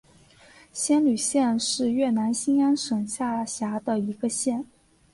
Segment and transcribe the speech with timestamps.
[0.73, 4.65] 仙侣县是越南兴安省下辖的一个县。